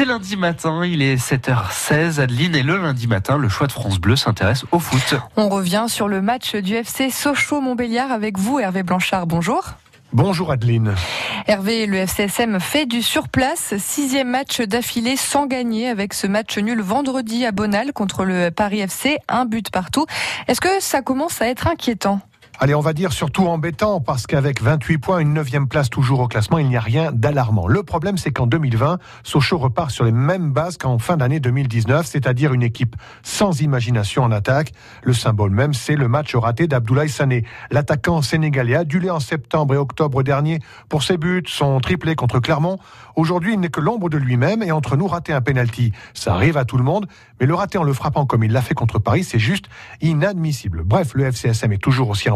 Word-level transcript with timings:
C'est 0.00 0.06
lundi 0.06 0.38
matin, 0.38 0.82
il 0.86 1.02
est 1.02 1.16
7h16. 1.16 2.20
Adeline 2.20 2.56
et 2.56 2.62
le 2.62 2.78
lundi 2.78 3.06
matin, 3.06 3.36
le 3.36 3.50
choix 3.50 3.66
de 3.66 3.72
France 3.72 3.98
Bleu 3.98 4.16
s'intéresse 4.16 4.64
au 4.72 4.78
foot. 4.78 5.20
On 5.36 5.50
revient 5.50 5.84
sur 5.88 6.08
le 6.08 6.22
match 6.22 6.56
du 6.56 6.74
FC 6.74 7.10
Sochaux-Montbéliard 7.10 8.10
avec 8.10 8.38
vous, 8.38 8.58
Hervé 8.58 8.82
Blanchard. 8.82 9.26
Bonjour. 9.26 9.62
Bonjour 10.14 10.52
Adeline. 10.52 10.94
Hervé, 11.46 11.84
le 11.84 11.98
FCSM 11.98 12.60
fait 12.60 12.86
du 12.86 13.02
surplace. 13.02 13.74
Sixième 13.76 14.30
match 14.30 14.62
d'affilée 14.62 15.16
sans 15.16 15.44
gagner 15.44 15.88
avec 15.88 16.14
ce 16.14 16.26
match 16.26 16.56
nul 16.56 16.80
vendredi 16.80 17.44
à 17.44 17.52
Bonal 17.52 17.92
contre 17.92 18.24
le 18.24 18.50
Paris 18.50 18.80
FC. 18.80 19.18
Un 19.28 19.44
but 19.44 19.70
partout. 19.70 20.06
Est-ce 20.48 20.62
que 20.62 20.80
ça 20.80 21.02
commence 21.02 21.42
à 21.42 21.48
être 21.48 21.66
inquiétant? 21.66 22.22
Allez, 22.62 22.74
on 22.74 22.80
va 22.80 22.92
dire 22.92 23.14
surtout 23.14 23.46
embêtant 23.46 24.02
parce 24.02 24.26
qu'avec 24.26 24.60
28 24.60 24.98
points, 24.98 25.18
une 25.20 25.32
neuvième 25.32 25.66
place 25.66 25.88
toujours 25.88 26.20
au 26.20 26.28
classement, 26.28 26.58
il 26.58 26.68
n'y 26.68 26.76
a 26.76 26.80
rien 26.80 27.10
d'alarmant. 27.10 27.66
Le 27.66 27.82
problème, 27.82 28.18
c'est 28.18 28.32
qu'en 28.32 28.46
2020, 28.46 28.98
Sochaux 29.22 29.56
repart 29.56 29.90
sur 29.90 30.04
les 30.04 30.12
mêmes 30.12 30.52
bases 30.52 30.76
qu'en 30.76 30.98
fin 30.98 31.16
d'année 31.16 31.40
2019, 31.40 32.04
c'est-à-dire 32.04 32.52
une 32.52 32.62
équipe 32.62 32.96
sans 33.22 33.62
imagination 33.62 34.24
en 34.24 34.30
attaque. 34.30 34.72
Le 35.02 35.14
symbole 35.14 35.52
même, 35.52 35.72
c'est 35.72 35.96
le 35.96 36.06
match 36.06 36.34
raté 36.34 36.66
d'Abdoulaye 36.66 37.08
Sané. 37.08 37.46
L'attaquant 37.70 38.20
sénégalais 38.20 38.76
adulé 38.76 39.08
en 39.08 39.20
septembre 39.20 39.72
et 39.72 39.78
octobre 39.78 40.22
dernier 40.22 40.58
pour 40.90 41.02
ses 41.02 41.16
buts, 41.16 41.44
son 41.46 41.80
triplé 41.80 42.14
contre 42.14 42.40
Clermont. 42.40 42.78
Aujourd'hui, 43.16 43.54
il 43.54 43.60
n'est 43.60 43.70
que 43.70 43.80
l'ombre 43.80 44.10
de 44.10 44.18
lui-même 44.18 44.62
et 44.62 44.70
entre 44.70 44.98
nous, 44.98 45.06
rater 45.06 45.32
un 45.32 45.40
penalty, 45.40 45.92
ça 46.12 46.34
arrive 46.34 46.58
à 46.58 46.66
tout 46.66 46.76
le 46.76 46.84
monde, 46.84 47.06
mais 47.40 47.46
le 47.46 47.54
rater 47.54 47.78
en 47.78 47.84
le 47.84 47.94
frappant 47.94 48.26
comme 48.26 48.44
il 48.44 48.52
l'a 48.52 48.60
fait 48.60 48.74
contre 48.74 48.98
Paris, 48.98 49.24
c'est 49.24 49.38
juste 49.38 49.64
inadmissible. 50.02 50.82
Bref, 50.84 51.12
le 51.14 51.24
FCSM 51.24 51.72
est 51.72 51.82
toujours 51.82 52.10
aussi 52.10 52.28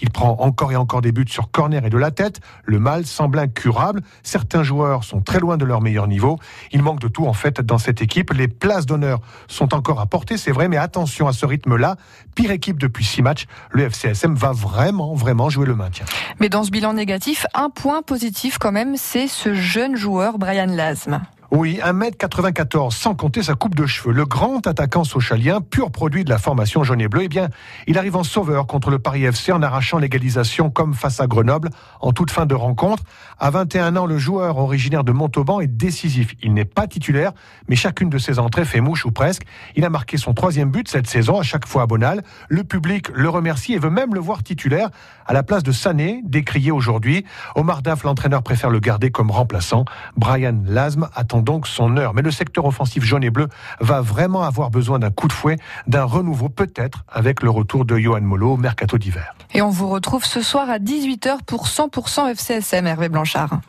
il 0.00 0.10
prend 0.10 0.36
encore 0.40 0.72
et 0.72 0.76
encore 0.76 1.00
des 1.00 1.12
buts 1.12 1.24
sur 1.28 1.50
corner 1.50 1.84
et 1.84 1.90
de 1.90 1.98
la 1.98 2.10
tête. 2.10 2.40
Le 2.64 2.78
mal 2.78 3.06
semble 3.06 3.38
incurable. 3.38 4.02
Certains 4.22 4.62
joueurs 4.62 5.04
sont 5.04 5.20
très 5.20 5.40
loin 5.40 5.56
de 5.56 5.64
leur 5.64 5.80
meilleur 5.80 6.08
niveau. 6.08 6.38
Il 6.72 6.82
manque 6.82 7.00
de 7.00 7.08
tout 7.08 7.26
en 7.26 7.32
fait 7.32 7.60
dans 7.60 7.78
cette 7.78 8.02
équipe. 8.02 8.32
Les 8.32 8.48
places 8.48 8.86
d'honneur 8.86 9.20
sont 9.48 9.74
encore 9.74 10.00
à 10.00 10.06
porter, 10.06 10.36
c'est 10.36 10.52
vrai, 10.52 10.68
mais 10.68 10.76
attention 10.76 11.26
à 11.26 11.32
ce 11.32 11.46
rythme-là. 11.46 11.96
Pire 12.34 12.50
équipe 12.50 12.78
depuis 12.78 13.04
six 13.04 13.22
matchs. 13.22 13.46
Le 13.70 13.84
FCSM 13.84 14.34
va 14.34 14.52
vraiment, 14.52 15.14
vraiment 15.14 15.50
jouer 15.50 15.66
le 15.66 15.74
maintien. 15.74 16.06
Mais 16.40 16.48
dans 16.48 16.64
ce 16.64 16.70
bilan 16.70 16.94
négatif, 16.94 17.46
un 17.54 17.70
point 17.70 18.02
positif 18.02 18.58
quand 18.58 18.72
même, 18.72 18.96
c'est 18.96 19.28
ce 19.28 19.54
jeune 19.54 19.96
joueur 19.96 20.38
Brian 20.38 20.66
Lasme. 20.66 21.20
Oui, 21.56 21.78
1m94, 21.80 22.90
sans 22.90 23.14
compter 23.14 23.44
sa 23.44 23.54
coupe 23.54 23.76
de 23.76 23.86
cheveux. 23.86 24.12
Le 24.12 24.24
grand 24.24 24.66
attaquant 24.66 25.04
socialien, 25.04 25.60
pur 25.60 25.92
produit 25.92 26.24
de 26.24 26.30
la 26.30 26.38
formation 26.38 26.82
jaune 26.82 27.00
et 27.00 27.06
bleu, 27.06 27.22
eh 27.22 27.28
bien, 27.28 27.48
il 27.86 27.96
arrive 27.96 28.16
en 28.16 28.24
sauveur 28.24 28.66
contre 28.66 28.90
le 28.90 28.98
Paris 28.98 29.22
FC 29.22 29.52
en 29.52 29.62
arrachant 29.62 29.98
l'égalisation 29.98 30.68
comme 30.68 30.94
face 30.94 31.20
à 31.20 31.28
Grenoble 31.28 31.70
en 32.00 32.10
toute 32.12 32.32
fin 32.32 32.44
de 32.44 32.56
rencontre. 32.56 33.04
À 33.38 33.50
21 33.50 33.94
ans, 33.94 34.06
le 34.06 34.18
joueur 34.18 34.58
originaire 34.58 35.04
de 35.04 35.12
Montauban 35.12 35.60
est 35.60 35.68
décisif. 35.68 36.34
Il 36.42 36.54
n'est 36.54 36.64
pas 36.64 36.88
titulaire, 36.88 37.30
mais 37.68 37.76
chacune 37.76 38.08
de 38.08 38.18
ses 38.18 38.40
entrées 38.40 38.64
fait 38.64 38.80
mouche 38.80 39.06
ou 39.06 39.12
presque. 39.12 39.42
Il 39.76 39.84
a 39.84 39.90
marqué 39.90 40.16
son 40.16 40.34
troisième 40.34 40.72
but 40.72 40.88
cette 40.88 41.06
saison, 41.06 41.38
à 41.38 41.44
chaque 41.44 41.68
fois 41.68 41.82
à 41.82 41.86
Bonal. 41.86 42.24
Le 42.48 42.64
public 42.64 43.10
le 43.14 43.28
remercie 43.28 43.74
et 43.74 43.78
veut 43.78 43.90
même 43.90 44.12
le 44.12 44.20
voir 44.20 44.42
titulaire 44.42 44.90
à 45.24 45.32
la 45.32 45.44
place 45.44 45.62
de 45.62 45.70
Sané, 45.70 46.20
décrié 46.24 46.72
aujourd'hui. 46.72 47.24
Omar 47.54 47.80
Daf, 47.80 48.02
l'entraîneur, 48.02 48.42
préfère 48.42 48.70
le 48.70 48.80
garder 48.80 49.12
comme 49.12 49.30
remplaçant. 49.30 49.84
Brian 50.16 50.60
Lasme 50.66 51.08
attend 51.14 51.43
donc 51.44 51.66
son 51.66 51.96
heure. 51.96 52.14
Mais 52.14 52.22
le 52.22 52.30
secteur 52.30 52.64
offensif 52.64 53.04
jaune 53.04 53.24
et 53.24 53.30
bleu 53.30 53.48
va 53.80 54.00
vraiment 54.00 54.42
avoir 54.42 54.70
besoin 54.70 54.98
d'un 54.98 55.10
coup 55.10 55.28
de 55.28 55.32
fouet, 55.32 55.58
d'un 55.86 56.04
renouveau 56.04 56.48
peut-être 56.48 57.04
avec 57.08 57.42
le 57.42 57.50
retour 57.50 57.84
de 57.84 57.96
Johan 57.96 58.22
Molo 58.22 58.54
au 58.54 58.56
mercato 58.56 58.98
d'hiver. 58.98 59.34
Et 59.52 59.62
on 59.62 59.70
vous 59.70 59.88
retrouve 59.88 60.24
ce 60.24 60.42
soir 60.42 60.68
à 60.68 60.78
18h 60.78 61.44
pour 61.46 61.66
100% 61.66 62.30
FCSM, 62.32 62.86
Hervé 62.86 63.08
Blanchard. 63.08 63.60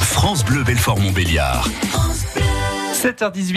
France 0.00 0.44
Bleu 0.44 0.64
Belfort 0.64 0.98
Montbéliard. 0.98 1.68
7h18. 2.94 3.54